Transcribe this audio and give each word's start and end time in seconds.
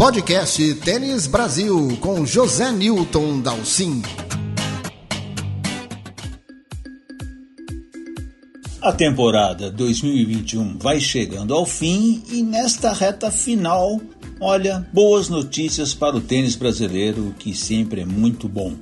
Podcast 0.00 0.76
Tênis 0.76 1.26
Brasil 1.26 1.98
com 2.00 2.24
José 2.24 2.72
Newton 2.72 3.42
Dalcin. 3.42 4.00
A 8.80 8.92
temporada 8.92 9.70
2021 9.70 10.78
vai 10.78 10.98
chegando 11.00 11.52
ao 11.52 11.66
fim 11.66 12.22
e 12.32 12.42
nesta 12.42 12.94
reta 12.94 13.30
final, 13.30 14.00
olha, 14.40 14.88
boas 14.90 15.28
notícias 15.28 15.92
para 15.92 16.16
o 16.16 16.20
tênis 16.22 16.56
brasileiro, 16.56 17.34
que 17.38 17.54
sempre 17.54 18.00
é 18.00 18.06
muito 18.06 18.48
bom. 18.48 18.72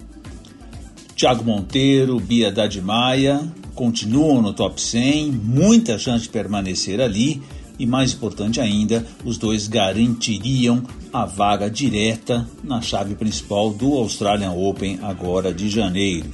Thiago 1.17 1.43
Monteiro, 1.43 2.21
Bia 2.21 2.53
Dade 2.53 2.81
Maia 2.81 3.43
continuam 3.75 4.41
no 4.41 4.53
top 4.53 4.81
100, 4.81 5.33
muita 5.33 5.99
chance 5.99 6.23
de 6.23 6.29
permanecer 6.29 7.01
ali 7.01 7.43
e 7.79 7.87
mais 7.87 8.13
importante 8.13 8.61
ainda, 8.61 9.07
os 9.25 9.39
dois 9.39 9.69
garantiriam 9.69 10.83
a 11.13 11.25
vaga 11.25 11.71
direta 11.71 12.49
na 12.63 12.81
chave 12.81 13.15
principal 13.15 13.71
do 13.71 13.95
Australian 13.95 14.53
Open 14.53 14.99
agora 15.03 15.55
de 15.55 15.71
janeiro. 15.71 16.29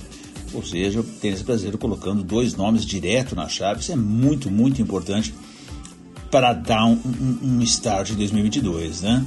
Ou 0.55 0.65
seja, 0.65 1.01
o 1.01 1.03
tênis 1.03 1.43
brasileiro 1.43 1.77
colocando 1.77 2.23
dois 2.23 2.55
nomes 2.55 2.87
direto 2.87 3.35
na 3.35 3.49
chave, 3.49 3.81
isso 3.81 3.93
é 3.93 3.97
muito, 3.97 4.51
muito 4.51 4.81
importante 4.81 5.35
para 6.31 6.53
dar 6.53 6.87
um, 6.87 6.99
um, 7.05 7.39
um 7.43 7.63
start 7.63 8.11
em 8.11 8.15
2022, 8.15 9.03
né? 9.03 9.27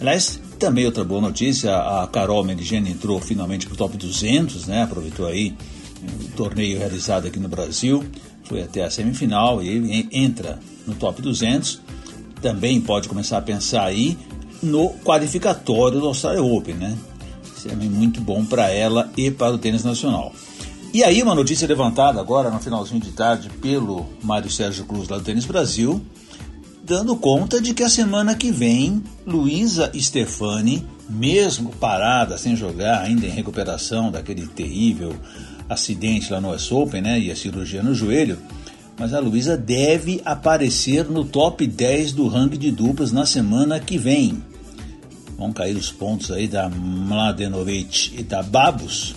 Aliás, 0.00 0.40
também 0.58 0.86
outra 0.86 1.04
boa 1.04 1.20
notícia, 1.20 1.76
a 1.76 2.06
Carol 2.06 2.44
Meligeni 2.44 2.90
entrou 2.90 3.20
finalmente 3.20 3.66
para 3.66 3.74
o 3.74 3.76
top 3.76 3.96
200, 3.96 4.66
né? 4.66 4.82
Aproveitou 4.82 5.26
aí 5.26 5.54
o 6.02 6.36
torneio 6.36 6.78
realizado 6.78 7.26
aqui 7.26 7.38
no 7.38 7.48
Brasil, 7.48 8.04
foi 8.44 8.62
até 8.62 8.84
a 8.84 8.90
semifinal 8.90 9.62
e 9.62 10.08
entra 10.12 10.58
no 10.88 10.94
top 10.94 11.22
200. 11.22 11.80
Também 12.42 12.80
pode 12.80 13.08
começar 13.08 13.38
a 13.38 13.42
pensar 13.42 13.84
aí 13.84 14.18
no 14.62 14.90
qualificatório 15.04 16.00
do 16.00 16.06
Australia 16.06 16.42
Open, 16.42 16.74
né? 16.74 16.96
Isso 17.56 17.68
é 17.68 17.74
muito 17.74 18.20
bom 18.20 18.44
para 18.44 18.70
ela 18.70 19.10
e 19.16 19.30
para 19.30 19.52
o 19.52 19.58
tênis 19.58 19.84
nacional. 19.84 20.32
E 20.92 21.04
aí, 21.04 21.22
uma 21.22 21.34
notícia 21.34 21.68
levantada 21.68 22.20
agora 22.20 22.50
no 22.50 22.58
finalzinho 22.58 23.00
de 23.00 23.10
tarde 23.10 23.50
pelo 23.60 24.06
Mário 24.22 24.50
Sérgio 24.50 24.86
Cruz 24.86 25.08
lá 25.08 25.18
do 25.18 25.24
Tênis 25.24 25.44
Brasil, 25.44 26.00
dando 26.82 27.14
conta 27.14 27.60
de 27.60 27.74
que 27.74 27.82
a 27.82 27.88
semana 27.90 28.34
que 28.34 28.50
vem, 28.50 29.02
Luísa 29.26 29.92
Stefani, 29.94 30.86
mesmo 31.08 31.70
parada, 31.72 32.38
sem 32.38 32.56
jogar, 32.56 33.02
ainda 33.02 33.26
em 33.26 33.30
recuperação 33.30 34.10
daquele 34.10 34.46
terrível 34.46 35.14
acidente 35.68 36.32
lá 36.32 36.40
no 36.40 36.54
US 36.54 36.72
Open, 36.72 37.02
né, 37.02 37.20
e 37.20 37.30
a 37.30 37.36
cirurgia 37.36 37.82
no 37.82 37.94
joelho, 37.94 38.38
mas 38.98 39.14
a 39.14 39.20
Luísa 39.20 39.56
deve 39.56 40.20
aparecer 40.24 41.04
no 41.04 41.24
top 41.24 41.66
10 41.66 42.12
do 42.12 42.26
ranking 42.26 42.58
de 42.58 42.70
duplas 42.70 43.12
na 43.12 43.24
semana 43.24 43.78
que 43.78 43.96
vem. 43.96 44.42
Vão 45.38 45.52
cair 45.52 45.76
os 45.76 45.92
pontos 45.92 46.32
aí 46.32 46.48
da 46.48 46.68
Mladenovic 46.68 48.18
e 48.18 48.24
da 48.24 48.42
Babos, 48.42 49.14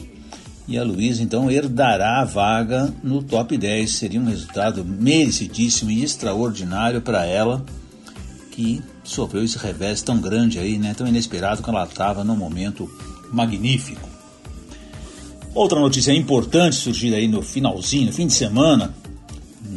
e 0.67 0.77
a 0.77 0.83
Luísa 0.83 1.21
então 1.23 1.49
herdará 1.51 2.21
a 2.21 2.23
vaga 2.23 2.93
no 3.03 3.21
top 3.21 3.57
10. 3.57 3.91
Seria 3.91 4.21
um 4.21 4.25
resultado 4.25 4.85
merecidíssimo 4.85 5.91
e 5.91 6.03
extraordinário 6.03 7.01
para 7.01 7.25
ela, 7.25 7.65
que 8.51 8.81
sofreu 9.03 9.43
esse 9.43 9.57
revés 9.57 10.01
tão 10.01 10.21
grande 10.21 10.59
aí, 10.59 10.77
né, 10.77 10.93
tão 10.93 11.07
inesperado 11.07 11.63
que 11.63 11.69
ela 11.69 11.83
estava 11.83 12.23
num 12.23 12.37
momento 12.37 12.89
magnífico. 13.33 14.07
Outra 15.53 15.79
notícia 15.79 16.13
importante 16.13 16.77
surgida 16.77 17.17
aí 17.17 17.27
no 17.27 17.41
finalzinho, 17.41 18.05
no 18.05 18.13
fim 18.13 18.27
de 18.27 18.33
semana, 18.33 18.93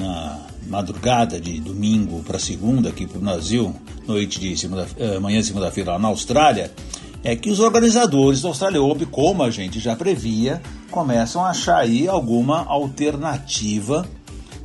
na 0.05 0.38
madrugada 0.66 1.41
de 1.41 1.60
domingo 1.60 2.22
para 2.22 2.38
segunda 2.38 2.88
aqui 2.88 3.06
para 3.06 3.19
o 3.19 3.20
Brasil, 3.20 3.74
noite 4.06 4.41
de 4.41 4.56
segunda, 4.56 4.86
eh, 4.98 5.19
manhã 5.19 5.41
de 5.41 5.47
segunda-feira 5.47 5.92
lá 5.92 5.98
na 5.98 6.08
Austrália, 6.08 6.72
é 7.22 7.34
que 7.34 7.50
os 7.50 7.58
organizadores 7.58 8.42
do 8.42 8.48
Australia 8.48 8.82
Open, 8.82 9.06
como 9.06 9.42
a 9.42 9.50
gente 9.50 9.80
já 9.80 9.97
previa, 9.97 10.60
começam 10.91 11.44
a 11.44 11.50
achar 11.50 11.78
aí 11.78 12.06
alguma 12.06 12.65
alternativa 12.66 14.06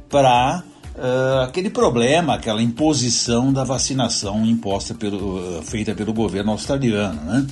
para 0.09 0.63
uh, 0.95 1.41
aquele 1.43 1.69
problema, 1.69 2.33
aquela 2.33 2.61
imposição 2.61 3.53
da 3.53 3.63
vacinação 3.63 4.45
imposta 4.45 4.93
pelo, 4.93 5.37
uh, 5.37 5.63
feita 5.63 5.95
pelo 5.95 6.13
governo 6.13 6.51
australiano. 6.51 7.21
Né? 7.21 7.47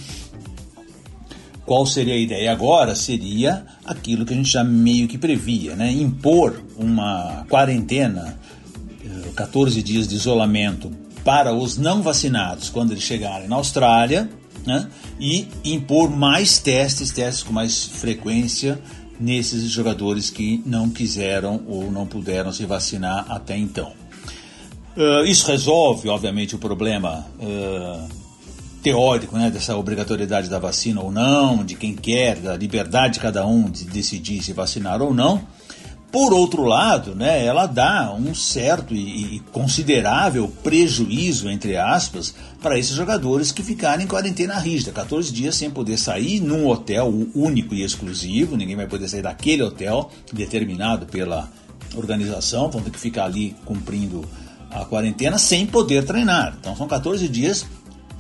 Qual 1.68 1.86
seria 1.86 2.14
a 2.14 2.18
ideia 2.18 2.50
agora? 2.50 2.96
Seria 2.96 3.66
aquilo 3.84 4.26
que 4.26 4.34
a 4.34 4.38
gente 4.38 4.50
já 4.50 4.64
meio 4.64 5.06
que 5.06 5.18
previa, 5.18 5.76
né? 5.76 5.92
impor 5.92 6.64
uma 6.78 7.46
quarentena, 7.50 8.40
uh, 9.04 9.34
14 9.34 9.84
dias 9.84 10.08
de 10.08 10.16
isolamento 10.16 10.90
para 11.26 11.54
os 11.54 11.78
não 11.78 12.02
vacinados 12.02 12.70
quando 12.70 12.94
eles 12.94 13.04
chegarem 13.04 13.50
na 13.50 13.58
Austrália 13.58 14.30
né? 14.66 14.88
e 15.20 15.46
impor 15.66 16.10
mais 16.10 16.58
testes, 16.58 17.12
testes 17.12 17.44
com 17.44 17.52
mais 17.52 17.84
frequência 17.84 18.80
nesses 19.20 19.70
jogadores 19.70 20.30
que 20.30 20.64
não 20.66 20.90
quiseram 20.90 21.64
ou 21.68 21.92
não 21.92 22.08
puderam 22.08 22.54
se 22.54 22.66
vacinar 22.66 23.26
até 23.30 23.58
então. 23.58 23.92
Uh, 24.96 25.26
isso 25.26 25.46
resolve, 25.46 26.08
obviamente, 26.08 26.56
o 26.56 26.60
problema 26.60 27.28
uh, 27.42 28.27
teórico 28.88 29.38
né, 29.38 29.50
dessa 29.52 29.76
obrigatoriedade 29.76 30.50
da 30.50 30.60
vacina 30.60 31.02
ou 31.02 31.12
não, 31.12 31.66
de 31.66 31.76
quem 31.76 31.94
quer, 31.94 32.38
da 32.38 32.56
liberdade 32.56 33.16
de 33.16 33.20
cada 33.20 33.46
um 33.46 33.70
de 33.70 33.84
decidir 33.84 34.42
se 34.42 34.54
vacinar 34.54 35.02
ou 35.02 35.14
não. 35.14 35.42
Por 36.10 36.34
outro 36.34 36.64
lado, 36.64 37.14
né, 37.14 37.46
ela 37.46 37.66
dá 37.66 38.14
um 38.18 38.34
certo 38.34 38.96
e, 38.96 39.42
considerável 39.52 40.48
prejuízo, 40.64 41.50
entre 41.50 41.76
aspas, 41.76 42.34
para 42.62 42.80
esses 42.80 42.96
jogadores 42.96 43.52
que 43.52 43.62
ficarem 43.62 44.06
em 44.06 44.08
quarentena 44.08 44.58
rígida, 44.58 44.94
14 44.94 45.34
dias 45.34 45.56
sem 45.56 45.70
poder 45.70 45.98
sair 45.98 46.40
num 46.40 46.66
hotel 46.66 47.14
único 47.36 47.76
e 47.76 47.84
exclusivo, 47.84 48.56
ninguém 48.56 48.78
vai 48.78 48.88
poder 48.88 49.10
sair 49.10 49.22
daquele 49.22 49.64
hotel 49.64 50.10
determinado 50.32 51.06
pela 51.08 51.52
organização, 51.94 52.70
vão 52.70 52.82
ter 52.82 52.92
que 52.92 53.00
ficar 53.00 53.26
ali 53.26 53.54
cumprindo 53.66 54.24
a 54.72 54.86
quarentena 54.86 55.38
sem 55.38 55.66
poder 55.66 56.06
treinar. 56.06 56.56
Então 56.58 56.74
são 56.74 56.88
14 56.88 57.28
dias, 57.28 57.66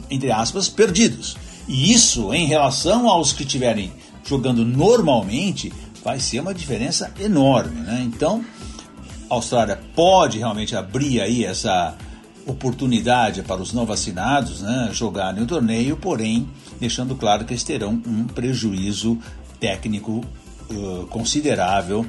entre 0.09 0.31
aspas, 0.31 0.69
perdidos. 0.69 1.38
E 1.68 1.91
isso, 1.91 2.34
em 2.34 2.45
relação 2.45 3.07
aos 3.07 3.34
que 3.34 3.44
estiverem 3.44 3.91
jogando 4.25 4.66
normalmente, 4.66 5.72
vai 6.03 6.19
ser 6.19 6.40
uma 6.40 6.53
diferença 6.53 7.12
enorme. 7.19 7.81
Né? 7.81 8.01
Então, 8.06 8.44
a 9.29 9.34
Austrália 9.35 9.79
pode 9.96 10.38
realmente 10.38 10.75
abrir 10.75 11.22
aí 11.22 11.44
essa 11.44 11.96
oportunidade 12.46 13.41
para 13.41 13.62
os 13.62 13.73
não 13.73 13.85
vacinados 13.85 14.62
né, 14.62 14.90
jogarem 14.94 15.44
o 15.44 15.46
torneio, 15.46 15.97
porém 15.97 16.47
deixando 16.79 17.13
claro 17.16 17.44
que 17.44 17.51
eles 17.51 17.63
terão 17.63 18.01
um 18.07 18.23
prejuízo 18.23 19.17
técnico 19.59 20.23
uh, 20.69 21.06
considerável 21.07 22.06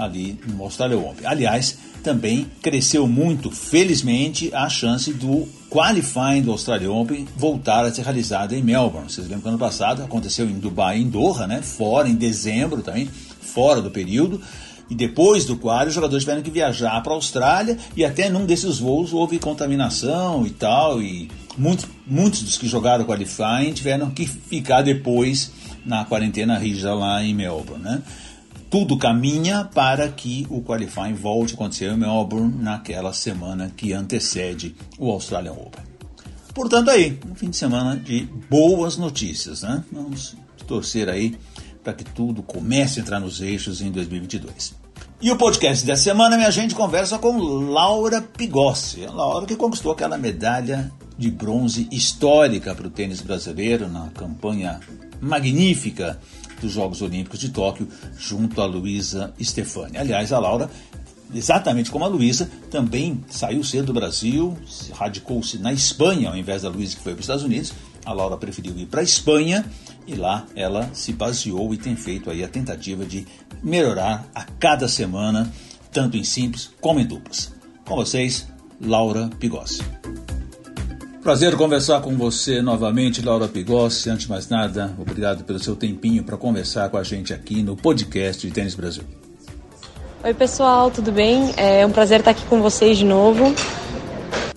ali 0.00 0.38
no 0.48 0.62
Australia 0.62 0.98
Open. 0.98 1.26
Aliás, 1.26 1.78
também 2.02 2.46
cresceu 2.62 3.06
muito, 3.06 3.50
felizmente, 3.50 4.50
a 4.54 4.68
chance 4.68 5.12
do 5.12 5.46
qualifying 5.70 6.42
do 6.42 6.50
Australia 6.50 6.90
Open 6.90 7.26
voltar 7.36 7.84
a 7.84 7.92
ser 7.92 8.02
realizado 8.02 8.54
em 8.54 8.62
Melbourne. 8.62 9.10
Vocês 9.10 9.26
lembram 9.26 9.42
que 9.42 9.48
ano 9.48 9.58
passado 9.58 10.02
aconteceu 10.02 10.46
em 10.46 10.58
Dubai, 10.58 10.98
em 10.98 11.08
Doha, 11.08 11.46
né? 11.46 11.62
Fora 11.62 12.08
em 12.08 12.14
dezembro 12.14 12.82
também 12.82 13.08
fora 13.40 13.82
do 13.82 13.90
período. 13.90 14.40
E 14.88 14.94
depois 14.94 15.44
do 15.44 15.56
qual 15.56 15.86
os 15.86 15.94
jogadores 15.94 16.24
tiveram 16.24 16.42
que 16.42 16.50
viajar 16.50 17.00
para 17.00 17.12
a 17.12 17.14
Austrália 17.14 17.78
e 17.96 18.04
até 18.04 18.28
num 18.28 18.44
desses 18.44 18.80
voos 18.80 19.12
houve 19.12 19.38
contaminação 19.38 20.44
e 20.44 20.50
tal. 20.50 21.00
E 21.00 21.30
muitos, 21.56 21.86
muitos 22.04 22.42
dos 22.42 22.58
que 22.58 22.66
jogaram 22.66 23.04
qualifying 23.04 23.72
tiveram 23.72 24.10
que 24.10 24.26
ficar 24.26 24.82
depois 24.82 25.52
na 25.86 26.04
quarentena 26.04 26.58
rígida 26.58 26.92
lá 26.92 27.22
em 27.22 27.32
Melbourne. 27.32 27.84
Né? 27.84 28.02
Tudo 28.70 28.96
caminha 28.96 29.64
para 29.64 30.08
que 30.08 30.46
o 30.48 30.62
qualifying 30.62 31.14
volte 31.14 31.54
a 31.54 31.56
acontecer 31.56 31.90
em 31.90 31.96
Melbourne 31.96 32.54
naquela 32.56 33.12
semana 33.12 33.68
que 33.76 33.92
antecede 33.92 34.76
o 34.96 35.10
Australian 35.10 35.54
Open. 35.54 35.82
Portanto, 36.54 36.88
aí, 36.88 37.18
um 37.28 37.34
fim 37.34 37.50
de 37.50 37.56
semana 37.56 37.96
de 37.96 38.28
boas 38.48 38.96
notícias, 38.96 39.62
né? 39.62 39.82
Vamos 39.90 40.36
torcer 40.68 41.08
aí 41.08 41.36
para 41.82 41.92
que 41.94 42.04
tudo 42.04 42.44
comece 42.44 43.00
a 43.00 43.02
entrar 43.02 43.18
nos 43.18 43.40
eixos 43.40 43.80
em 43.80 43.90
2022. 43.90 44.74
E 45.20 45.32
o 45.32 45.36
podcast 45.36 45.84
dessa 45.84 46.04
semana, 46.04 46.36
minha 46.36 46.50
gente, 46.52 46.74
conversa 46.74 47.18
com 47.18 47.36
Laura 47.38 48.22
Pigossi. 48.22 49.04
A 49.04 49.10
Laura 49.10 49.46
que 49.46 49.56
conquistou 49.56 49.90
aquela 49.90 50.16
medalha 50.16 50.92
de 51.18 51.28
bronze 51.30 51.88
histórica 51.90 52.74
para 52.74 52.86
o 52.86 52.90
tênis 52.90 53.20
brasileiro 53.20 53.88
na 53.88 54.08
campanha 54.10 54.80
magnífica 55.20 56.18
dos 56.60 56.72
Jogos 56.72 57.02
Olímpicos 57.02 57.38
de 57.38 57.48
Tóquio, 57.48 57.88
junto 58.18 58.60
a 58.60 58.66
Luísa 58.66 59.32
Stefani. 59.40 59.96
Aliás, 59.96 60.32
a 60.32 60.38
Laura, 60.38 60.70
exatamente 61.34 61.90
como 61.90 62.04
a 62.04 62.08
Luísa, 62.08 62.50
também 62.70 63.24
saiu 63.28 63.62
cedo 63.64 63.86
do 63.86 63.94
Brasil, 63.94 64.56
radicou-se 64.92 65.58
na 65.58 65.72
Espanha, 65.72 66.28
ao 66.28 66.36
invés 66.36 66.62
da 66.62 66.68
Luísa 66.68 66.96
que 66.96 67.02
foi 67.02 67.12
para 67.12 67.20
os 67.20 67.24
Estados 67.24 67.44
Unidos. 67.44 67.72
A 68.04 68.12
Laura 68.12 68.36
preferiu 68.36 68.76
ir 68.78 68.86
para 68.86 69.00
a 69.00 69.04
Espanha 69.04 69.64
e 70.06 70.14
lá 70.14 70.46
ela 70.56 70.90
se 70.94 71.12
baseou 71.12 71.72
e 71.74 71.76
tem 71.76 71.94
feito 71.96 72.30
aí 72.30 72.42
a 72.42 72.48
tentativa 72.48 73.04
de 73.04 73.26
melhorar 73.62 74.26
a 74.34 74.44
cada 74.44 74.88
semana, 74.88 75.52
tanto 75.92 76.16
em 76.16 76.24
simples 76.24 76.70
como 76.80 77.00
em 77.00 77.06
duplas. 77.06 77.52
Com 77.84 77.96
vocês, 77.96 78.46
Laura 78.80 79.28
Pigossi. 79.38 79.82
Prazer 81.22 81.54
conversar 81.54 82.00
com 82.00 82.16
você 82.16 82.62
novamente, 82.62 83.20
Laura 83.20 83.46
Pigossi. 83.46 84.08
Antes 84.08 84.24
de 84.24 84.30
mais 84.30 84.48
nada, 84.48 84.96
obrigado 84.98 85.44
pelo 85.44 85.58
seu 85.58 85.76
tempinho 85.76 86.24
para 86.24 86.34
conversar 86.34 86.88
com 86.88 86.96
a 86.96 87.02
gente 87.02 87.34
aqui 87.34 87.62
no 87.62 87.76
podcast 87.76 88.46
de 88.46 88.50
Tênis 88.50 88.74
Brasil. 88.74 89.02
Oi, 90.24 90.32
pessoal, 90.32 90.90
tudo 90.90 91.12
bem? 91.12 91.52
É 91.58 91.84
um 91.84 91.90
prazer 91.90 92.20
estar 92.20 92.30
aqui 92.30 92.44
com 92.46 92.62
vocês 92.62 92.96
de 92.96 93.04
novo. 93.04 93.54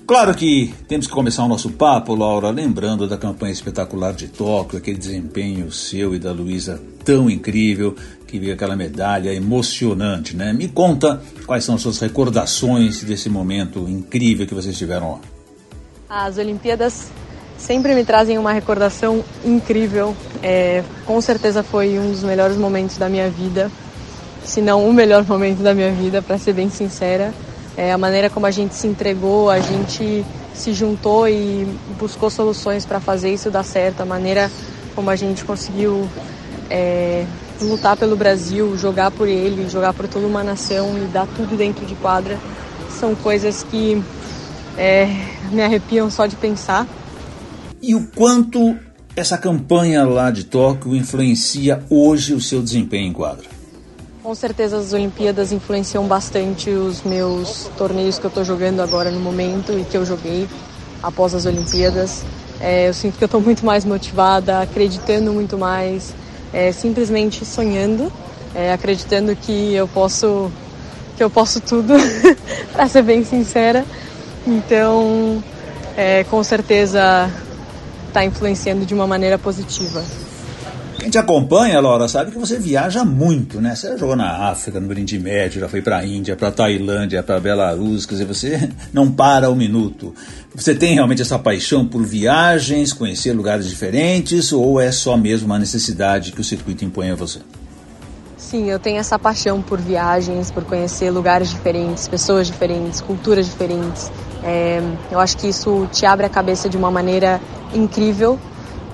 Claro 0.07 0.33
que 0.33 0.73
temos 0.87 1.05
que 1.05 1.11
começar 1.11 1.43
o 1.43 1.49
nosso 1.49 1.69
papo, 1.69 2.15
Laura, 2.15 2.49
lembrando 2.49 3.09
da 3.09 3.17
campanha 3.17 3.51
espetacular 3.51 4.13
de 4.13 4.29
Tóquio, 4.29 4.77
aquele 4.77 4.97
desempenho 4.97 5.69
seu 5.69 6.15
e 6.15 6.19
da 6.19 6.31
Luísa 6.31 6.81
tão 7.03 7.29
incrível, 7.29 7.93
que 8.25 8.39
veio 8.39 8.53
aquela 8.53 8.75
medalha 8.75 9.33
emocionante, 9.33 10.33
né? 10.33 10.53
Me 10.53 10.69
conta 10.69 11.21
quais 11.45 11.65
são 11.65 11.75
as 11.75 11.81
suas 11.81 11.99
recordações 11.99 13.03
desse 13.03 13.29
momento 13.29 13.85
incrível 13.89 14.47
que 14.47 14.55
vocês 14.55 14.77
tiveram 14.77 15.11
lá. 15.11 15.32
As 16.15 16.37
Olimpíadas 16.37 17.07
sempre 17.57 17.95
me 17.95 18.05
trazem 18.05 18.37
uma 18.37 18.51
recordação 18.51 19.23
incrível. 19.43 20.15
É, 20.43 20.83
com 21.07 21.19
certeza 21.19 21.63
foi 21.63 21.97
um 21.97 22.11
dos 22.11 22.21
melhores 22.21 22.55
momentos 22.55 22.99
da 22.99 23.09
minha 23.09 23.31
vida, 23.31 23.71
se 24.45 24.61
não 24.61 24.87
o 24.87 24.93
melhor 24.93 25.25
momento 25.25 25.63
da 25.63 25.73
minha 25.73 25.91
vida, 25.91 26.21
para 26.21 26.37
ser 26.37 26.53
bem 26.53 26.69
sincera. 26.69 27.33
É, 27.75 27.91
a 27.91 27.97
maneira 27.97 28.29
como 28.29 28.45
a 28.45 28.51
gente 28.51 28.75
se 28.75 28.85
entregou, 28.85 29.49
a 29.49 29.59
gente 29.59 30.23
se 30.53 30.71
juntou 30.71 31.27
e 31.27 31.67
buscou 31.99 32.29
soluções 32.29 32.85
para 32.85 32.99
fazer 32.99 33.33
isso 33.33 33.49
dar 33.49 33.63
certo, 33.63 34.01
a 34.01 34.05
maneira 34.05 34.51
como 34.93 35.09
a 35.09 35.15
gente 35.15 35.43
conseguiu 35.43 36.07
é, 36.69 37.25
lutar 37.59 37.97
pelo 37.97 38.15
Brasil, 38.15 38.77
jogar 38.77 39.09
por 39.09 39.27
ele, 39.27 39.67
jogar 39.67 39.95
por 39.95 40.07
toda 40.07 40.27
uma 40.27 40.43
nação 40.43 40.95
e 40.95 41.07
dar 41.07 41.25
tudo 41.35 41.57
dentro 41.57 41.83
de 41.87 41.95
quadra, 41.95 42.37
são 42.99 43.15
coisas 43.15 43.63
que 43.63 43.99
é, 44.77 45.07
me 45.51 45.61
arrepiam 45.61 46.09
só 46.09 46.25
de 46.25 46.35
pensar. 46.35 46.87
E 47.81 47.95
o 47.95 48.07
quanto 48.07 48.77
essa 49.15 49.37
campanha 49.37 50.05
lá 50.05 50.31
de 50.31 50.45
Tóquio 50.45 50.95
influencia 50.95 51.83
hoje 51.89 52.33
o 52.33 52.41
seu 52.41 52.61
desempenho 52.61 53.07
em 53.07 53.13
quadra? 53.13 53.45
Com 54.23 54.33
certeza 54.33 54.77
as 54.77 54.93
Olimpíadas 54.93 55.51
influenciam 55.51 56.07
bastante 56.07 56.69
os 56.69 57.03
meus 57.03 57.69
torneios 57.77 58.17
que 58.17 58.25
eu 58.25 58.29
estou 58.29 58.43
jogando 58.43 58.81
agora 58.81 59.11
no 59.11 59.19
momento 59.19 59.73
e 59.73 59.83
que 59.83 59.97
eu 59.97 60.05
joguei 60.05 60.47
após 61.01 61.35
as 61.35 61.45
Olimpíadas. 61.45 62.23
É, 62.61 62.87
eu 62.87 62.93
sinto 62.93 63.17
que 63.17 63.23
eu 63.23 63.27
estou 63.27 63.41
muito 63.41 63.65
mais 63.65 63.83
motivada, 63.83 64.61
acreditando 64.61 65.33
muito 65.33 65.57
mais, 65.57 66.15
é, 66.53 66.71
simplesmente 66.71 67.43
sonhando, 67.45 68.11
é, 68.55 68.71
acreditando 68.71 69.35
que 69.35 69.73
eu 69.73 69.87
posso 69.87 70.49
que 71.17 71.23
eu 71.23 71.29
posso 71.29 71.59
tudo, 71.59 71.93
para 72.73 72.87
ser 72.87 73.03
bem 73.03 73.23
sincera. 73.23 73.85
Então, 74.45 75.43
é, 75.95 76.23
com 76.25 76.43
certeza 76.43 77.29
está 78.07 78.23
influenciando 78.23 78.85
de 78.85 78.93
uma 78.93 79.07
maneira 79.07 79.37
positiva. 79.37 80.03
Quem 80.99 81.09
te 81.09 81.17
acompanha, 81.17 81.81
Laura, 81.81 82.07
sabe 82.07 82.31
que 82.31 82.37
você 82.37 82.57
viaja 82.57 83.03
muito, 83.03 83.59
né? 83.59 83.75
Você 83.75 83.89
já 83.89 83.97
jogou 83.97 84.15
na 84.15 84.49
África, 84.49 84.79
no 84.79 84.87
Oriente 84.87 85.19
Médio, 85.19 85.59
já 85.59 85.67
foi 85.67 85.81
para 85.81 85.97
a 85.97 86.05
Índia, 86.05 86.33
para 86.33 86.49
Tailândia, 86.49 87.21
para 87.21 87.41
Belarus, 87.41 88.05
quer 88.05 88.13
dizer, 88.13 88.25
você 88.25 88.69
não 88.93 89.11
para 89.11 89.49
um 89.49 89.55
minuto. 89.55 90.15
Você 90.55 90.73
tem 90.73 90.93
realmente 90.93 91.21
essa 91.21 91.37
paixão 91.37 91.85
por 91.85 92.05
viagens, 92.05 92.93
conhecer 92.93 93.33
lugares 93.33 93.67
diferentes, 93.67 94.53
ou 94.53 94.79
é 94.79 94.93
só 94.93 95.17
mesmo 95.17 95.47
uma 95.47 95.59
necessidade 95.59 96.31
que 96.31 96.39
o 96.39 96.43
circuito 96.43 96.85
impõe 96.85 97.11
a 97.11 97.15
você? 97.15 97.39
Sim, 98.53 98.69
eu 98.69 98.77
tenho 98.77 98.99
essa 98.99 99.17
paixão 99.17 99.63
por 99.63 99.81
viagens, 99.81 100.51
por 100.51 100.63
conhecer 100.63 101.09
lugares 101.09 101.49
diferentes, 101.49 102.07
pessoas 102.07 102.45
diferentes, 102.45 103.01
culturas 103.01 103.47
diferentes. 103.47 104.11
É, 104.43 104.79
eu 105.09 105.19
acho 105.19 105.37
que 105.37 105.47
isso 105.47 105.87
te 105.91 106.05
abre 106.05 106.27
a 106.27 106.29
cabeça 106.29 106.69
de 106.69 106.77
uma 106.77 106.91
maneira 106.91 107.41
incrível. 107.73 108.37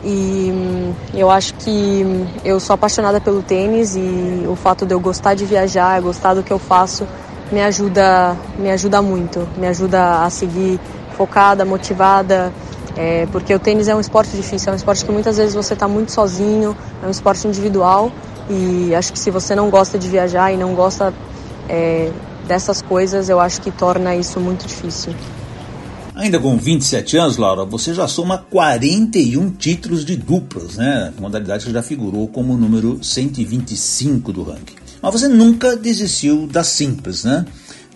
E 0.02 0.50
hum, 0.50 0.94
eu 1.14 1.30
acho 1.30 1.56
que 1.56 2.06
eu 2.46 2.58
sou 2.62 2.74
apaixonada 2.74 3.20
pelo 3.20 3.44
tênis 3.44 3.98
e 3.98 4.46
o 4.50 4.56
fato 4.56 4.86
de 4.86 4.94
eu 4.94 5.00
gostar 5.02 5.34
de 5.34 5.44
viajar, 5.44 6.00
gostar 6.00 6.36
do 6.36 6.42
que 6.42 6.54
eu 6.54 6.60
faço, 6.60 7.06
me 7.52 7.62
ajuda, 7.62 8.38
me 8.58 8.72
ajuda 8.72 9.02
muito, 9.02 9.46
me 9.58 9.68
ajuda 9.68 10.24
a 10.24 10.30
seguir 10.30 10.80
focada, 11.18 11.66
motivada, 11.66 12.54
é, 12.96 13.28
porque 13.30 13.54
o 13.54 13.60
tênis 13.60 13.90
é 13.90 13.94
um 13.94 14.00
esporte 14.00 14.38
difícil, 14.38 14.70
é 14.70 14.74
um 14.74 14.78
esporte 14.78 15.04
que 15.04 15.12
muitas 15.12 15.36
vezes 15.36 15.54
você 15.54 15.74
está 15.74 15.86
muito 15.86 16.14
sozinho, 16.14 16.78
é 17.04 17.08
um 17.08 17.12
esporte 17.12 17.46
individual 17.46 18.10
e 18.50 18.96
acho 18.96 19.14
que 19.14 19.20
se 19.20 19.30
você 19.30 19.56
não 19.56 19.70
gosta 19.70 19.98
de 19.98 20.08
viajar 20.08 20.52
e 20.52 20.58
não 20.58 20.74
gosta 20.74 21.14
é, 21.68 22.12
dessas 22.48 22.82
coisas, 22.82 23.30
eu 23.30 23.40
acho 23.40 23.62
que 23.62 23.72
torna 23.72 24.16
isso 24.16 24.40
muito 24.40 24.66
difícil. 24.66 25.14
Ainda 26.16 26.38
com 26.38 26.58
27 26.58 27.16
anos, 27.16 27.38
Laura, 27.38 27.64
você 27.64 27.94
já 27.94 28.06
soma 28.08 28.38
41 28.38 29.52
títulos 29.52 30.04
de 30.04 30.18
duplas, 30.18 30.76
né? 30.76 31.14
Modalidade 31.18 31.66
que 31.66 31.72
já 31.72 31.82
figurou 31.82 32.28
como 32.28 32.56
o 32.56 32.58
número 32.58 33.02
125 33.02 34.34
do 34.34 34.44
ranking. 34.44 34.76
Mas 35.02 35.14
você 35.14 35.30
nunca 35.30 35.78
desistiu 35.78 36.46
das 36.46 36.68
simples, 36.68 37.24
né? 37.24 37.46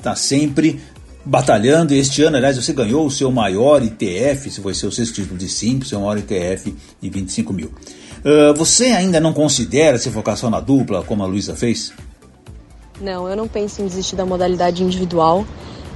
Tá 0.01 0.15
sempre 0.15 0.79
batalhando. 1.25 1.93
Este 1.93 2.21
ano, 2.23 2.37
aliás, 2.37 2.55
você 2.55 2.71
ganhou 2.71 3.05
o 3.05 3.11
seu 3.11 3.29
maior 3.29 3.83
ITF, 3.83 4.49
se 4.49 4.61
foi 4.61 4.73
seu 4.73 4.91
sexto 4.91 5.15
título 5.15 5.37
de 5.37 5.49
simples, 5.49 5.89
seu 5.89 5.99
maior 5.99 6.17
ITF 6.17 6.73
de 7.01 7.09
25 7.09 7.51
mil. 7.51 7.71
Uh, 8.23 8.53
você 8.55 8.85
ainda 8.85 9.19
não 9.19 9.33
considera 9.33 9.97
se 9.97 10.11
só 10.37 10.49
na 10.49 10.59
dupla, 10.59 11.03
como 11.03 11.23
a 11.23 11.25
Luísa 11.25 11.55
fez? 11.55 11.91
Não, 13.01 13.27
eu 13.27 13.35
não 13.35 13.47
penso 13.47 13.81
em 13.81 13.85
desistir 13.85 14.15
da 14.15 14.25
modalidade 14.25 14.81
individual 14.81 15.45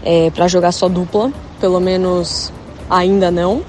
é, 0.03 0.29
para 0.31 0.47
jogar 0.47 0.71
só 0.71 0.89
dupla, 0.89 1.31
pelo 1.59 1.79
menos 1.79 2.51
ainda 2.89 3.31
não. 3.31 3.63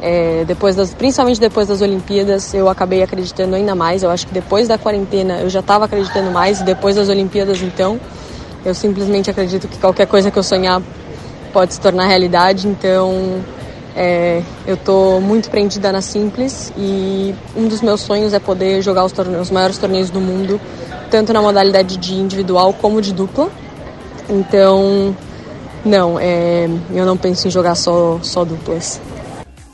É, 0.00 0.44
depois 0.46 0.76
das, 0.76 0.94
principalmente 0.94 1.40
depois 1.40 1.68
das 1.68 1.82
Olimpíadas, 1.82 2.54
eu 2.54 2.68
acabei 2.68 3.02
acreditando 3.02 3.56
ainda 3.56 3.74
mais. 3.74 4.02
Eu 4.02 4.10
acho 4.10 4.26
que 4.26 4.32
depois 4.32 4.68
da 4.68 4.78
quarentena 4.78 5.40
eu 5.40 5.50
já 5.50 5.60
estava 5.60 5.84
acreditando 5.84 6.30
mais, 6.30 6.60
e 6.60 6.64
depois 6.64 6.96
das 6.96 7.08
Olimpíadas, 7.08 7.60
então, 7.60 8.00
eu 8.64 8.74
simplesmente 8.74 9.28
acredito 9.30 9.66
que 9.68 9.76
qualquer 9.78 10.06
coisa 10.06 10.30
que 10.30 10.38
eu 10.38 10.42
sonhar 10.42 10.80
pode 11.52 11.74
se 11.74 11.80
tornar 11.80 12.06
realidade. 12.06 12.68
Então, 12.68 13.42
é, 14.00 14.44
eu 14.64 14.76
estou 14.76 15.20
muito 15.20 15.50
prendida 15.50 15.90
na 15.90 16.00
Simples 16.00 16.72
e 16.78 17.34
um 17.56 17.66
dos 17.66 17.82
meus 17.82 18.00
sonhos 18.00 18.32
é 18.32 18.38
poder 18.38 18.80
jogar 18.80 19.04
os, 19.04 19.10
torneios, 19.10 19.48
os 19.48 19.50
maiores 19.50 19.76
torneios 19.76 20.08
do 20.08 20.20
mundo, 20.20 20.60
tanto 21.10 21.32
na 21.32 21.42
modalidade 21.42 21.96
de 21.96 22.14
individual 22.14 22.72
como 22.72 23.02
de 23.02 23.12
dupla. 23.12 23.50
Então, 24.30 25.16
não, 25.84 26.16
é, 26.16 26.68
eu 26.94 27.04
não 27.04 27.16
penso 27.16 27.48
em 27.48 27.50
jogar 27.50 27.74
só, 27.74 28.20
só 28.22 28.44
duplas. 28.44 29.00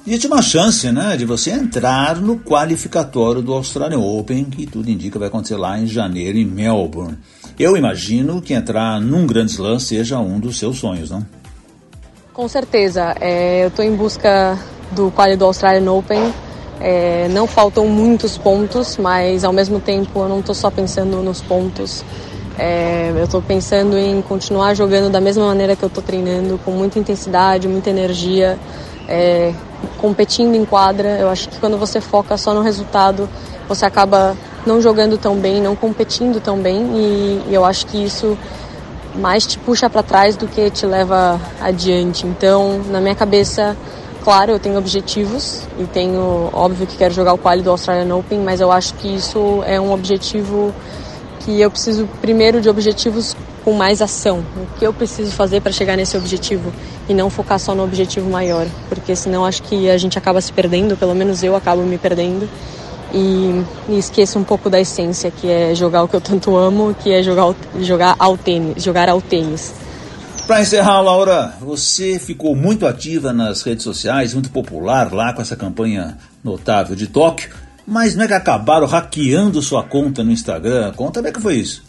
Existe 0.07 0.27
uma 0.27 0.41
chance, 0.41 0.91
né, 0.91 1.19
de 1.19 1.27
você 1.27 1.51
entrar 1.51 2.17
no 2.17 2.39
qualificatório 2.39 3.43
do 3.43 3.53
Australian 3.53 3.99
Open, 3.99 4.45
que 4.45 4.67
tudo 4.67 4.91
indica 4.91 5.19
vai 5.19 5.29
acontecer 5.29 5.57
lá 5.57 5.79
em 5.79 5.87
janeiro 5.87 6.39
em 6.39 6.47
Melbourne. 6.47 7.19
Eu 7.59 7.77
imagino 7.77 8.41
que 8.41 8.55
entrar 8.55 8.99
num 9.03 9.27
Grand 9.27 9.47
Slam 9.47 9.79
seja 9.79 10.19
um 10.19 10.41
dos 10.41 10.59
seus 10.59 10.79
sonhos, 10.79 11.11
não? 11.11 11.27
Com 12.35 12.49
certeza. 12.49 13.15
É, 13.21 13.63
eu 13.63 13.69
estou 13.69 13.85
em 13.85 13.95
busca 13.95 14.59
do 14.91 15.09
quali 15.13 15.37
do 15.37 15.45
Australian 15.45 15.93
Open. 15.93 16.35
É, 16.81 17.29
não 17.31 17.47
faltam 17.47 17.87
muitos 17.87 18.37
pontos, 18.37 18.97
mas 18.97 19.45
ao 19.45 19.53
mesmo 19.53 19.79
tempo 19.79 20.19
eu 20.19 20.29
não 20.29 20.41
estou 20.41 20.53
só 20.53 20.69
pensando 20.69 21.23
nos 21.23 21.41
pontos. 21.41 22.05
É, 22.59 23.13
eu 23.17 23.23
estou 23.23 23.41
pensando 23.41 23.97
em 23.97 24.21
continuar 24.21 24.75
jogando 24.75 25.13
da 25.13 25.21
mesma 25.21 25.47
maneira 25.47 25.77
que 25.77 25.85
eu 25.85 25.87
estou 25.87 26.03
treinando, 26.03 26.59
com 26.65 26.73
muita 26.73 26.99
intensidade, 26.99 27.69
muita 27.69 27.91
energia, 27.91 28.59
é, 29.09 29.55
competindo 29.99 30.57
em 30.57 30.65
quadra. 30.65 31.17
Eu 31.17 31.31
acho 31.31 31.49
que 31.49 31.61
quando 31.61 31.79
você 31.79 32.01
foca 32.01 32.37
só 32.37 32.53
no 32.53 32.63
resultado, 32.63 33.29
você 33.69 33.87
acaba 33.87 34.37
não 34.67 34.83
jogando 34.83 35.17
tão 35.17 35.37
bem, 35.37 35.63
não 35.63 35.77
competindo 35.77 36.41
tão 36.41 36.59
bem, 36.59 36.83
e, 36.97 37.45
e 37.51 37.55
eu 37.55 37.65
acho 37.65 37.87
que 37.87 38.05
isso 38.05 38.37
mais 39.15 39.47
te 39.47 39.59
puxa 39.59 39.89
para 39.89 40.03
trás 40.03 40.37
do 40.37 40.47
que 40.47 40.71
te 40.71 40.87
leva 40.87 41.41
adiante. 41.61 42.27
Então, 42.27 42.83
na 42.91 43.01
minha 43.01 43.15
cabeça, 43.15 43.77
claro, 44.23 44.53
eu 44.53 44.59
tenho 44.59 44.77
objetivos 44.79 45.63
e 45.79 45.85
tenho, 45.85 46.51
óbvio 46.53 46.87
que 46.87 46.97
quero 46.97 47.15
jogar 47.15 47.33
o 47.33 47.39
quali 47.39 47.63
do 47.63 47.71
Australian 47.71 48.15
Open, 48.17 48.41
mas 48.41 48.61
eu 48.61 48.73
acho 48.73 48.95
que 48.95 49.09
isso 49.09 49.63
é 49.67 49.81
um 49.81 49.93
objetivo 49.93 50.75
que 51.41 51.61
eu 51.61 51.71
preciso 51.71 52.09
primeiro 52.21 52.61
de 52.61 52.69
objetivos 52.69 53.37
com 53.65 53.73
mais 53.73 54.03
ação. 54.03 54.45
O 54.57 54.79
que 54.79 54.87
eu 54.87 54.93
preciso 54.93 55.33
fazer 55.33 55.61
para 55.61 55.73
chegar 55.73 55.97
nesse 55.97 56.17
objetivo 56.17 56.73
e 57.09 57.15
não 57.15 57.31
focar 57.31 57.59
só 57.59 57.75
no 57.75 57.85
objetivo 57.85 58.29
maior, 58.29 58.67
porque 58.89 59.15
senão 59.15 59.45
acho 59.45 59.63
que 59.63 59.91
a 59.91 59.99
gente 59.99 60.19
acaba 60.19 60.41
se 60.41 60.53
perdendo, 60.53 60.97
pelo 60.97 61.15
menos 61.15 61.43
eu 61.43 61.55
acabo 61.55 61.83
me 61.83 61.99
perdendo 61.99 62.49
e, 63.15 63.65
e 63.89 63.99
esqueço 63.99 64.39
um 64.39 64.45
pouco 64.45 64.69
da 64.69 64.81
essência, 64.81 65.31
que 65.31 65.49
é 65.49 65.75
jogar 65.75 66.03
o 66.03 66.09
que 66.09 66.17
eu 66.17 66.21
tanto 66.21 66.57
amo, 66.57 66.95
que 67.01 67.13
é 67.13 67.23
jogar, 67.23 67.55
jogar 67.81 68.17
ao 68.19 68.37
tênis, 68.37 68.83
jogar 68.83 69.09
ao 69.09 69.23
tênis. 69.23 69.73
Para 70.47 70.61
encerrar, 70.61 71.01
Laura, 71.01 71.55
você 71.61 72.19
ficou 72.19 72.55
muito 72.55 72.87
ativa 72.87 73.33
nas 73.33 73.63
redes 73.63 73.85
sociais, 73.85 74.35
muito 74.35 74.51
popular 74.51 75.13
lá 75.13 75.33
com 75.33 75.41
essa 75.41 75.57
campanha 75.57 76.19
notável 76.43 76.95
de 76.95 77.07
Tóquio. 77.07 77.51
Mas 77.87 78.15
não 78.15 78.25
é 78.25 78.29
que 78.29 78.35
acabaram 78.35 78.87
hackeando 78.87 79.63
sua 79.63 79.83
conta 79.83 80.23
no 80.25 80.33
Instagram? 80.33 80.93
Conta 80.93 81.21
como 81.21 81.29
é 81.29 81.33
que 81.33 81.41
foi 81.41 81.57
isso. 81.57 81.83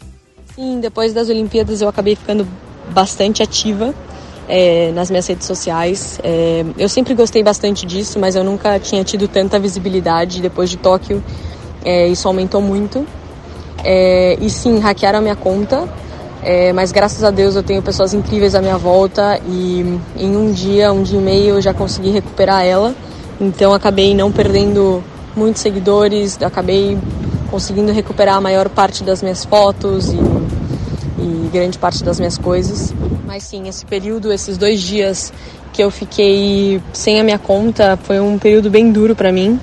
Sim, 0.55 0.79
depois 0.79 1.13
das 1.13 1.27
Olimpíadas 1.27 1.81
eu 1.81 1.89
acabei 1.89 2.15
ficando 2.15 2.47
bastante 2.93 3.41
ativa 3.41 3.93
é, 4.47 4.91
nas 4.93 5.09
minhas 5.09 5.27
redes 5.27 5.45
sociais. 5.45 6.19
É, 6.23 6.63
eu 6.77 6.89
sempre 6.89 7.13
gostei 7.13 7.43
bastante 7.43 7.85
disso, 7.85 8.19
mas 8.19 8.35
eu 8.35 8.43
nunca 8.43 8.79
tinha 8.79 9.03
tido 9.03 9.27
tanta 9.27 9.59
visibilidade. 9.59 10.41
Depois 10.41 10.69
de 10.69 10.77
Tóquio, 10.77 11.23
é, 11.83 12.07
isso 12.07 12.27
aumentou 12.27 12.61
muito. 12.61 13.05
É, 13.83 14.37
e 14.41 14.49
sim, 14.49 14.79
hackearam 14.79 15.19
a 15.19 15.21
minha 15.21 15.35
conta, 15.35 15.87
é, 16.41 16.73
mas 16.73 16.91
graças 16.91 17.23
a 17.23 17.29
Deus 17.29 17.55
eu 17.55 17.61
tenho 17.61 17.81
pessoas 17.83 18.13
incríveis 18.13 18.55
à 18.55 18.61
minha 18.61 18.77
volta 18.77 19.39
e 19.47 19.99
em 20.17 20.35
um 20.35 20.51
dia, 20.51 20.91
um 20.91 21.03
dia 21.03 21.19
e 21.19 21.21
meio 21.21 21.55
eu 21.55 21.61
já 21.61 21.73
consegui 21.73 22.09
recuperar 22.09 22.65
ela. 22.65 22.95
Então 23.39 23.73
acabei 23.73 24.15
não 24.15 24.31
perdendo 24.31 25.03
muitos 25.35 25.61
seguidores, 25.61 26.41
acabei 26.41 26.97
conseguindo 27.51 27.91
recuperar 27.91 28.37
a 28.37 28.41
maior 28.41 28.69
parte 28.69 29.03
das 29.03 29.21
minhas 29.21 29.45
fotos 29.45 30.11
e, 30.11 30.17
grande 31.55 31.77
parte 31.77 32.03
das 32.03 32.19
minhas 32.19 32.37
coisas. 32.37 32.93
Mas 33.25 33.43
sim, 33.43 33.67
esse 33.67 33.85
período, 33.85 34.31
esses 34.31 34.57
dois 34.57 34.81
dias 34.81 35.31
que 35.73 35.83
eu 35.83 35.89
fiquei 35.89 36.81
sem 36.93 37.19
a 37.19 37.23
minha 37.23 37.39
conta, 37.39 37.97
foi 38.03 38.19
um 38.19 38.37
período 38.37 38.69
bem 38.69 38.91
duro 38.91 39.15
para 39.15 39.31
mim, 39.31 39.59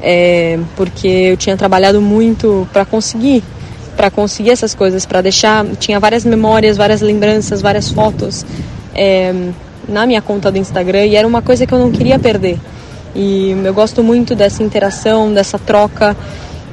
é, 0.00 0.58
porque 0.76 1.08
eu 1.08 1.36
tinha 1.36 1.56
trabalhado 1.56 2.00
muito 2.00 2.68
para 2.72 2.84
conseguir, 2.84 3.42
para 3.96 4.10
conseguir 4.10 4.50
essas 4.50 4.74
coisas, 4.74 5.06
para 5.06 5.20
deixar, 5.20 5.64
tinha 5.76 5.98
várias 5.98 6.24
memórias, 6.24 6.76
várias 6.76 7.00
lembranças, 7.00 7.60
várias 7.60 7.90
fotos 7.90 8.44
é, 8.94 9.32
na 9.88 10.06
minha 10.06 10.22
conta 10.22 10.50
do 10.52 10.58
Instagram 10.58 11.06
e 11.06 11.16
era 11.16 11.26
uma 11.26 11.42
coisa 11.42 11.66
que 11.66 11.72
eu 11.72 11.78
não 11.78 11.90
queria 11.90 12.18
perder. 12.18 12.58
E 13.14 13.50
eu 13.64 13.74
gosto 13.74 14.02
muito 14.02 14.34
dessa 14.34 14.62
interação, 14.62 15.32
dessa 15.32 15.58
troca 15.58 16.16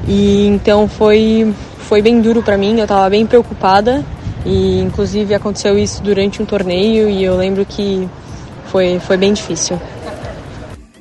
e 0.07 0.47
então 0.47 0.87
foi, 0.87 1.53
foi 1.79 2.01
bem 2.01 2.21
duro 2.21 2.43
para 2.43 2.57
mim, 2.57 2.77
eu 2.77 2.83
estava 2.83 3.09
bem 3.09 3.25
preocupada 3.25 4.03
e 4.45 4.79
inclusive 4.79 5.33
aconteceu 5.33 5.77
isso 5.77 6.01
durante 6.03 6.41
um 6.41 6.45
torneio 6.45 7.09
e 7.09 7.23
eu 7.23 7.35
lembro 7.37 7.65
que 7.65 8.07
foi, 8.65 8.99
foi 8.99 9.17
bem 9.17 9.33
difícil. 9.33 9.79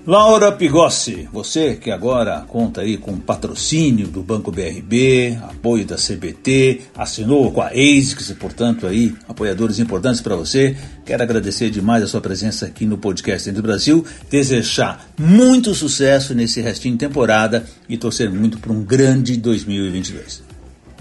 Laura 0.05 0.51
Pigossi, 0.51 1.29
você 1.33 1.77
que 1.77 1.89
agora 1.89 2.45
conta 2.49 2.81
aí 2.81 2.97
com 2.97 3.17
patrocínio 3.19 4.09
do 4.09 4.21
Banco 4.21 4.51
BRB, 4.51 5.39
apoio 5.43 5.87
da 5.87 5.95
CBT, 5.95 6.81
assinou 6.97 7.53
com 7.53 7.63
a 7.63 7.69
ASICS 7.69 8.31
e, 8.31 8.35
portanto, 8.35 8.89
aí, 8.89 9.15
apoiadores 9.29 9.79
importantes 9.79 10.21
para 10.21 10.35
você. 10.35 10.77
Quero 11.07 11.23
agradecer 11.23 11.71
demais 11.71 12.03
a 12.03 12.09
sua 12.09 12.21
presença 12.21 12.67
aqui 12.67 12.85
no 12.85 12.99
podcast 12.99 13.49
do 13.53 13.63
Brasil, 13.63 14.05
desejar 14.29 15.07
muito 15.17 15.73
sucesso 15.73 16.35
nesse 16.35 16.61
restinho 16.61 16.95
de 16.95 17.07
temporada 17.07 17.65
e 17.89 17.97
torcer 17.97 18.29
muito 18.29 18.59
para 18.59 18.73
um 18.73 18.83
grande 18.83 19.37
2022. 19.37 20.52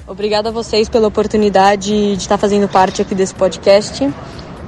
Obrigada 0.08 0.50
a 0.50 0.52
vocês 0.52 0.90
pela 0.90 1.08
oportunidade 1.08 2.16
de 2.16 2.22
estar 2.22 2.38
fazendo 2.38 2.68
parte 2.68 3.02
aqui 3.02 3.14
desse 3.14 3.36
podcast. 3.36 4.10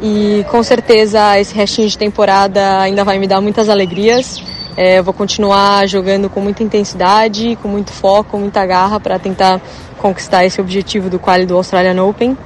E 0.02 0.46
com 0.50 0.62
certeza 0.62 1.40
esse 1.40 1.56
restinho 1.56 1.88
de 1.88 1.98
temporada 1.98 2.80
ainda 2.80 3.04
vai 3.04 3.18
me 3.18 3.28
dar 3.28 3.42
muitas 3.42 3.68
alegrias. 3.68 4.42
É, 4.78 5.00
eu 5.00 5.04
vou 5.04 5.14
continuar 5.14 5.88
jogando 5.88 6.30
com 6.30 6.40
muita 6.40 6.64
intensidade, 6.64 7.58
com 7.62 7.68
muito 7.68 7.92
foco, 7.92 8.38
muita 8.38 8.66
garra 8.66 9.00
para 9.00 9.18
tentar 9.18 9.60
conquistar 9.98 10.46
esse 10.46 10.62
objetivo 10.62 11.10
do 11.10 11.18
quali 11.18 11.46
do 11.46 11.56
Australian 11.56 12.04
Open. 12.04 12.38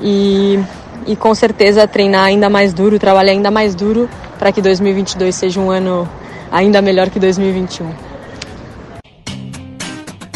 E, 0.00 0.58
e 1.06 1.16
com 1.16 1.34
certeza 1.34 1.86
treinar 1.88 2.26
ainda 2.26 2.48
mais 2.48 2.72
duro, 2.72 2.98
trabalhar 2.98 3.32
ainda 3.32 3.50
mais 3.50 3.74
duro 3.74 4.08
para 4.38 4.52
que 4.52 4.62
2022 4.62 5.34
seja 5.34 5.60
um 5.60 5.70
ano 5.70 6.08
ainda 6.52 6.80
melhor 6.80 7.10
que 7.10 7.18
2021. 7.18 8.07